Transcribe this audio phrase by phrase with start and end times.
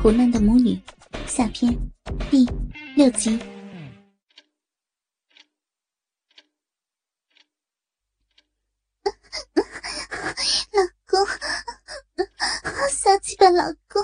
[0.00, 0.80] 苦难的母女
[1.26, 1.76] 下篇
[2.30, 2.46] 第
[2.94, 3.36] 六集。
[10.72, 11.26] 老公，
[12.88, 14.00] 小鸡巴老公，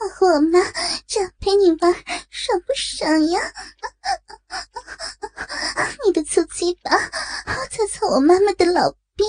[0.00, 0.58] 我和我妈
[1.06, 1.94] 这样陪你玩，
[2.30, 3.40] 爽不爽呀？
[6.04, 9.24] 你的粗鸡巴擦擦我妈妈的老逼，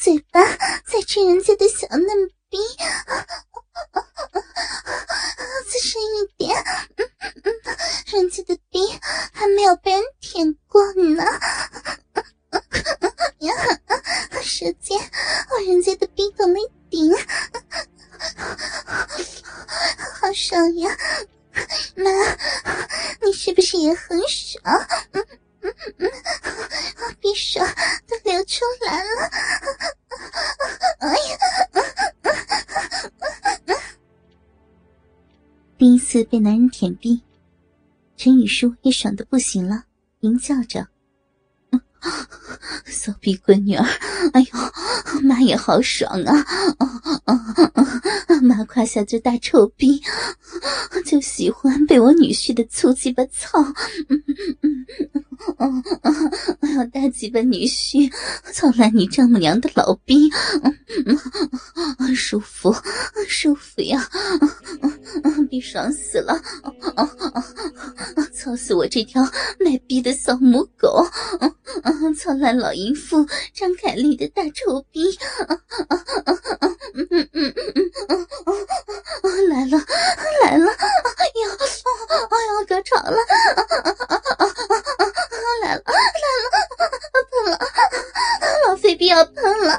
[0.00, 0.42] 嘴巴
[0.90, 2.08] 在吹人家的小嫩
[2.48, 2.56] 逼，
[5.66, 6.58] 再深一点，
[6.96, 7.04] 嗯
[7.44, 7.52] 嗯
[8.06, 8.80] 人家的逼
[9.34, 11.22] 还没有被人舔过呢。
[13.40, 13.54] 呀，
[14.42, 14.98] 舌尖
[15.50, 17.14] 往人家的鼻孔里顶，
[20.18, 20.96] 好爽呀！
[21.96, 22.10] 妈，
[23.20, 24.64] 你是不是也很爽？
[25.12, 25.26] 嗯
[25.60, 26.10] 嗯嗯，
[27.20, 27.60] 鼻水
[28.06, 29.30] 都流出来了。
[31.00, 31.38] 哎呀！
[35.76, 37.22] 第一次被男人舔逼，
[38.16, 39.84] 陈宇舒也爽的不行了，
[40.20, 40.88] 淫叫着。
[42.86, 43.84] 骚逼闺女儿，
[44.32, 44.48] 哎呦，
[45.22, 46.44] 妈也好爽啊！
[48.68, 50.00] 胯下这大臭逼，
[51.04, 53.58] 就喜欢被我女婿的粗鸡巴操。
[54.08, 54.86] 嗯嗯嗯
[55.58, 58.12] 嗯，嗯嗯，大鸡巴女婿
[58.52, 60.28] 操烂你丈母娘的老逼，
[62.14, 62.74] 舒服
[63.26, 64.06] 舒服呀！
[65.48, 66.34] 逼爽死了！
[68.48, 69.22] 操死我这条
[69.60, 71.04] 卖逼的骚母狗！
[72.16, 75.02] 操烂老淫妇张凯丽的大臭逼！
[79.50, 79.76] 来了
[80.42, 80.72] 来了！
[80.72, 81.44] 哎呀
[82.30, 83.18] 哎呀，高潮了！
[85.62, 85.82] 来了来了，
[87.44, 87.58] 喷了！
[88.66, 89.78] 老肥逼要喷了！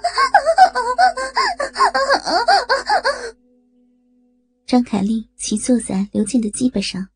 [4.67, 7.07] 张凯丽骑坐在刘健的鸡巴上，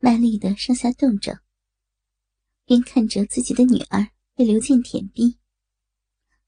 [0.00, 1.38] 卖力的上下动着，
[2.64, 4.08] 边看着自己的女儿。
[4.36, 5.38] 被刘健舔逼，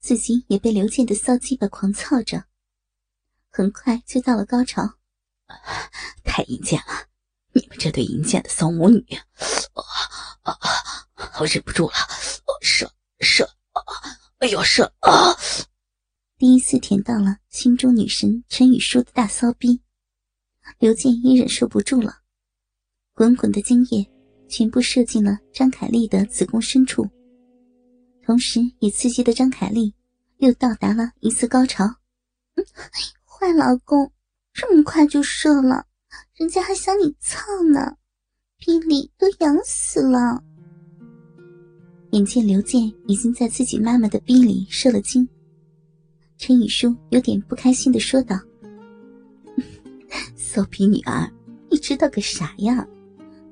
[0.00, 2.46] 自己也被刘健的骚鸡巴狂操着，
[3.50, 4.94] 很快就到了高潮。
[6.24, 7.08] 太淫贱了！
[7.52, 9.04] 你们这对淫贱的骚母女，
[9.74, 10.56] 啊啊！
[11.38, 11.96] 我忍不住了，
[12.62, 13.46] 射射！
[14.38, 15.36] 哎呦射啊！
[16.38, 19.82] 第一次舔到了心中女神陈雨舒的大骚逼，
[20.78, 22.21] 刘健也忍受不住了，
[23.14, 24.06] 滚滚的精液
[24.48, 27.06] 全部射进了张凯丽的子宫深处。
[28.24, 29.92] 同时，也刺激的张凯丽
[30.38, 31.84] 又到达了一次高潮。
[33.24, 34.10] 坏老公，
[34.52, 35.84] 这么快就射了，
[36.36, 37.40] 人家还想你操
[37.72, 37.96] 呢，
[38.58, 40.42] 逼里都痒死了。
[42.12, 45.28] 眼见刘健已经在自己妈妈的逼里射了精，
[46.38, 48.38] 陈雨舒有点不开心的说道
[50.36, 51.28] ：“骚逼女儿，
[51.70, 52.86] 你知道个啥呀？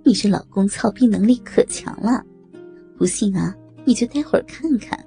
[0.04, 2.24] 你这老公操逼能力可强了，
[2.96, 5.02] 不信啊。”你就待会儿看看，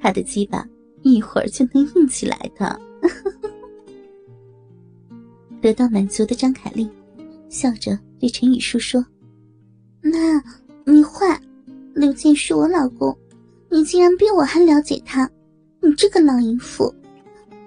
[0.00, 0.66] 他的鸡巴
[1.02, 2.80] 一会儿就能硬起来的。
[5.60, 6.88] 得到满足的张凯丽
[7.50, 9.04] 笑着对陈雨舒说
[10.02, 10.10] ：“妈，
[10.90, 11.38] 你坏！
[11.94, 13.16] 刘健是我老公，
[13.68, 15.30] 你竟然比我还了解他，
[15.82, 16.92] 你这个老淫妇！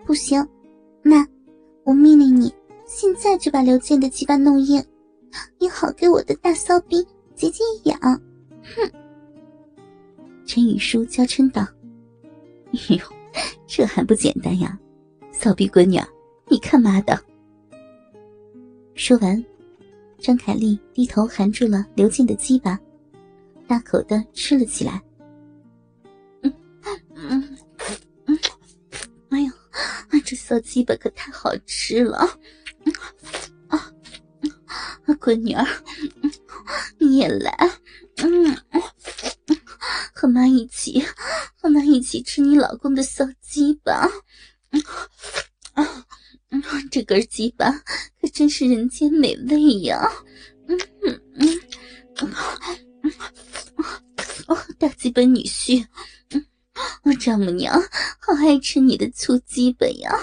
[0.04, 0.46] 不行，
[1.04, 1.26] 妈，
[1.84, 2.52] 我命令你
[2.88, 4.84] 现在就把刘健的鸡巴弄硬，
[5.60, 7.06] 你好给我的大骚逼
[7.36, 8.00] 解解痒。”
[8.64, 8.92] 哼。
[10.46, 11.66] 陈雨舒娇嗔道
[12.90, 13.00] ：“哟，
[13.66, 14.78] 这还不简单呀，
[15.32, 16.00] 骚逼闺女，
[16.50, 17.18] 你看妈的！”
[18.94, 19.44] 说完，
[20.20, 22.80] 张凯丽低头含住了刘健的鸡巴，
[23.66, 25.02] 大口的吃了起来。
[26.42, 26.54] 嗯
[27.16, 27.58] 嗯
[28.26, 28.38] 嗯，
[29.30, 29.52] 哎呦，
[30.24, 32.20] 这骚鸡巴可太好吃了！
[35.16, 35.66] 闺女儿，
[37.00, 37.52] 你也来，
[38.18, 38.58] 嗯。
[40.14, 41.04] 和妈一起，
[41.58, 44.10] 和妈一起吃你老公的骚鸡巴。
[45.74, 46.06] 啊，
[46.90, 47.70] 这根鸡巴
[48.22, 50.10] 可真是人间美味呀！
[50.68, 51.60] 嗯嗯嗯，
[54.48, 55.86] 哦，大鸡巴女婿，
[57.04, 57.74] 我丈母娘
[58.20, 60.18] 好爱吃你的粗鸡巴呀！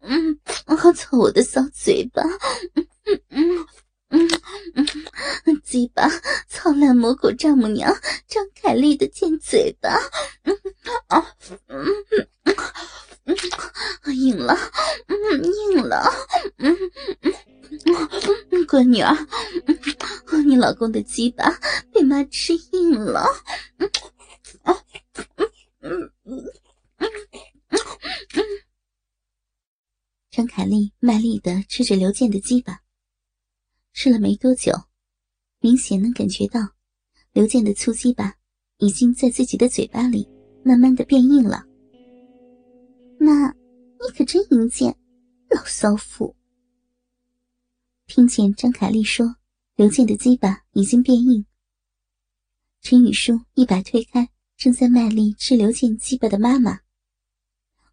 [0.00, 0.38] 嗯，
[0.78, 2.22] 好操我的骚嘴巴！
[2.74, 3.66] 嗯嗯。
[4.14, 4.28] 嗯
[5.46, 6.06] 嗯，鸡巴
[6.46, 7.90] 操烂魔狗丈母娘
[8.28, 9.98] 张凯丽的贱嘴巴，
[10.44, 10.54] 嗯
[11.06, 11.26] 啊
[11.68, 12.26] 嗯嗯
[13.24, 13.34] 嗯，
[14.14, 14.54] 硬了，
[15.06, 15.16] 嗯
[15.72, 16.12] 硬了，
[16.58, 16.76] 嗯
[17.22, 17.32] 嗯
[18.50, 19.16] 嗯，乖女儿，
[20.44, 21.50] 你老公的鸡巴
[21.90, 23.24] 被妈吃硬了，
[23.78, 23.90] 嗯
[24.64, 24.76] 啊
[25.80, 26.44] 嗯嗯
[26.98, 27.08] 嗯
[30.32, 32.80] 张凯丽卖力的吃着刘健的鸡巴，
[33.92, 34.72] 吃了没多久，
[35.60, 36.58] 明显能感觉到
[37.34, 38.34] 刘健的粗鸡巴
[38.78, 40.26] 已经在自己的嘴巴里
[40.64, 41.66] 慢慢的变硬了。
[43.20, 44.96] 妈，你可真淫贱，
[45.50, 46.34] 老骚妇！
[48.06, 49.36] 听见张凯丽说
[49.76, 51.44] 刘健的鸡巴已经变硬，
[52.80, 54.26] 陈宇舒一把推开
[54.56, 56.80] 正在卖力吃刘健鸡巴的妈妈，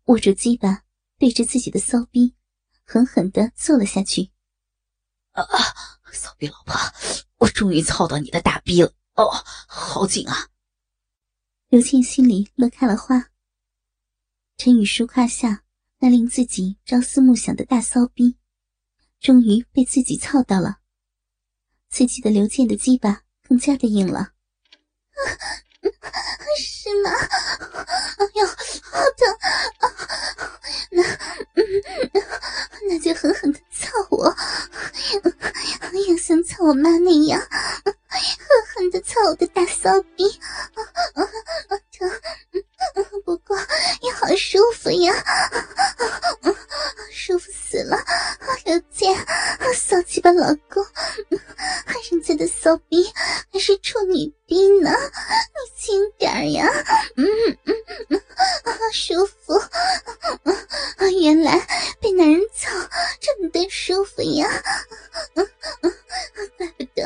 [0.05, 0.85] 握住鸡巴。
[1.19, 2.33] 对着自己的骚逼，
[2.85, 4.31] 狠狠的坐了下去。
[5.33, 5.45] 啊，
[6.11, 6.75] 骚逼老婆，
[7.37, 8.93] 我终于操到你的大逼了！
[9.15, 9.29] 哦，
[9.67, 10.47] 好紧啊！
[11.67, 13.29] 刘倩心里乐开了花。
[14.57, 15.63] 陈雨舒胯下
[15.99, 18.37] 那令自己朝思暮想的大骚逼，
[19.19, 20.79] 终于被自己操到了。
[21.89, 24.31] 刺激的刘健的鸡巴更加的硬了。
[26.57, 27.11] 是吗？
[28.19, 28.47] 哎呦，
[28.83, 29.27] 好疼！
[30.99, 32.19] 那，
[32.89, 34.35] 那就狠狠的操我，
[36.07, 37.93] 也像操我妈那样，狠
[38.75, 40.23] 狠的操我的大骚逼，
[41.91, 42.09] 疼，
[43.25, 43.57] 不过
[44.01, 45.13] 也好舒服呀，
[47.11, 47.97] 舒服死了！
[48.65, 49.15] 刘健，
[49.75, 50.85] 骚气吧，老公，
[52.11, 53.05] 人家的骚逼
[53.51, 56.67] 还是处女逼呢，你轻点呀，
[57.17, 57.25] 嗯
[57.65, 57.75] 嗯
[58.09, 58.21] 嗯，
[58.93, 59.59] 舒服。
[61.21, 61.59] 原来
[61.99, 62.69] 被男人操
[63.19, 64.47] 这么的舒服呀！
[66.57, 67.03] 怪不得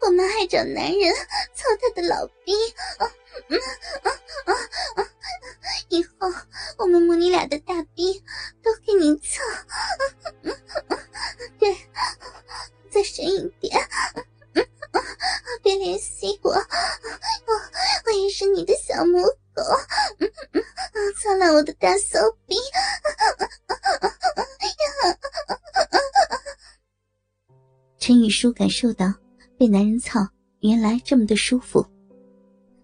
[0.00, 1.14] 我们还找男人
[1.54, 2.52] 操他的老逼。
[5.88, 6.32] 以后
[6.78, 7.82] 我们母女俩的大
[28.06, 29.14] 陈雨舒感受到
[29.56, 30.20] 被男人操
[30.60, 31.82] 原来这么的舒服，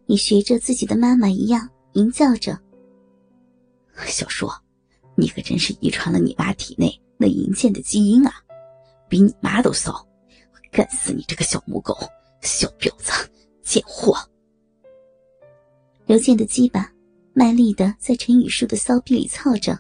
[0.07, 2.59] 也学着自己的妈妈一样淫叫着
[4.09, 4.49] ：“小叔，
[5.17, 8.33] 你可真是遗传了你妈体内那淫贱的基因啊，
[9.11, 10.09] 比你妈都骚！
[10.73, 11.95] 干死你这个小母狗，
[12.41, 13.13] 小婊子，
[13.63, 14.17] 贱货！”
[16.09, 16.91] 刘健的鸡巴
[17.35, 19.79] 卖力的在陈雨舒的骚逼里操着，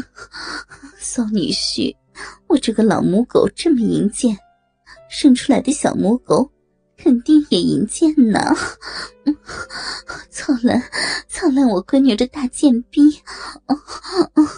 [1.00, 1.96] 骚女婿。
[2.46, 4.36] 我这个老母狗这么淫贱，
[5.10, 6.50] 生出来的小母狗
[6.96, 8.40] 肯定也淫贱呢。
[10.30, 10.80] 操烂，
[11.28, 13.20] 操烂我闺女的大贱逼！
[13.66, 13.74] 哦
[14.34, 14.48] 哦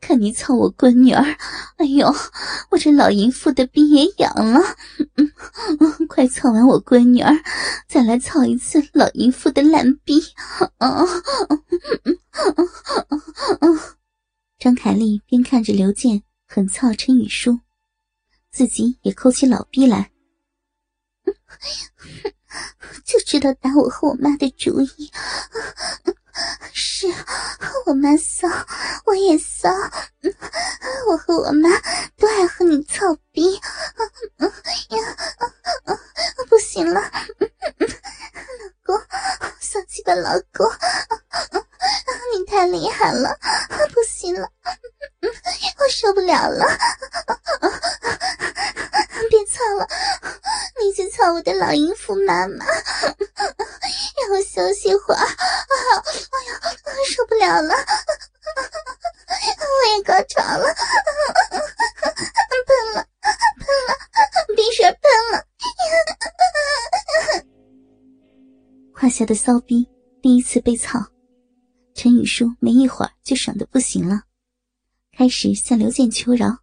[0.00, 1.22] 看你操我闺女儿，
[1.76, 2.12] 哎呦，
[2.70, 4.60] 我这老淫妇的逼也痒了。
[5.16, 5.30] 嗯
[5.78, 7.32] 嗯快操完我闺女儿，
[7.88, 10.20] 再来操一次老淫妇的烂逼！
[10.78, 11.06] 哦哦
[11.48, 11.58] 哦
[13.08, 13.22] 哦
[13.60, 13.78] 哦
[14.58, 16.22] 张凯丽边看着刘健。
[16.54, 17.60] 狠操陈雨舒，
[18.50, 20.12] 自己也抠起老逼来，
[23.06, 25.10] 就知道打我和我妈的主意。
[26.74, 27.06] 是
[27.86, 28.46] 我妈骚，
[29.06, 29.70] 我也骚，
[31.08, 31.70] 我和我妈
[32.18, 33.54] 都爱和你操逼。
[33.54, 33.62] 呀，
[36.50, 37.08] 不行了，老
[38.84, 39.00] 公，
[39.58, 40.70] 骚气吧，老公，
[42.36, 43.38] 你太厉害了，
[43.94, 44.52] 不行了。
[45.78, 46.64] 我受不了了，
[49.30, 49.88] 别操了，
[51.30, 55.20] 我的老淫妇妈妈，让我休息会儿。
[55.20, 56.62] 哎呀，
[57.06, 57.74] 受不了了，
[59.28, 60.74] 我也高潮了，
[61.46, 63.06] 喷了，
[63.58, 63.94] 喷了，
[64.56, 65.02] 鼻水喷
[65.32, 65.44] 了。
[68.94, 69.88] 胯下的骚逼
[70.22, 71.04] 第一次被操，
[71.94, 74.22] 陈雨舒没一会儿就爽的不行了。
[75.16, 76.58] 开始向刘健求饶，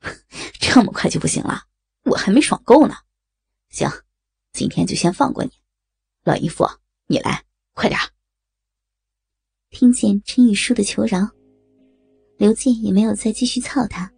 [0.60, 1.64] 这么快就不行了？
[2.04, 2.94] 我还没爽够呢。
[3.70, 3.88] 行，
[4.52, 5.50] 今天就先放过你。
[6.24, 6.64] 老姨夫，
[7.06, 7.42] 你来，
[7.74, 7.98] 快点。
[9.70, 11.28] 听见陈雨舒的求饶，
[12.36, 14.10] 刘健也没有再继续操他，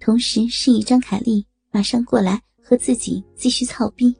[0.00, 4.14] 同时示意张凯丽马上过来和自己继续操逼。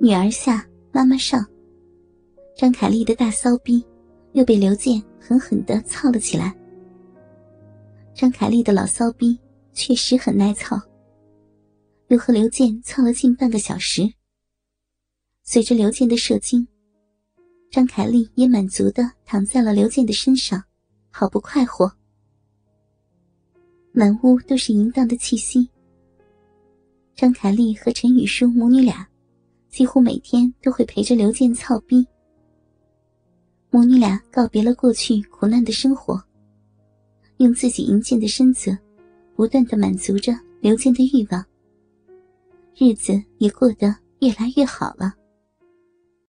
[0.00, 1.46] 女儿下，妈妈上，
[2.56, 3.84] 张凯丽的大骚逼
[4.32, 5.02] 又被刘健。
[5.26, 6.54] 狠狠的操了起来。
[8.14, 9.40] 张凯丽的老骚逼
[9.72, 10.78] 确实很耐操，
[12.08, 14.12] 又和刘健操了近半个小时。
[15.42, 16.66] 随着刘健的射精，
[17.70, 20.62] 张凯丽也满足的躺在了刘健的身上，
[21.10, 21.90] 好不快活。
[23.92, 25.68] 满屋都是淫荡的气息。
[27.14, 29.06] 张凯丽和陈雨舒母女俩，
[29.68, 32.06] 几乎每天都会陪着刘健操逼。
[33.70, 36.22] 母女俩告别了过去苦难的生活，
[37.36, 38.76] 用自己淫贱的身子，
[39.36, 41.44] 不断的满足着刘健的欲望。
[42.76, 45.14] 日子也过得越来越好了。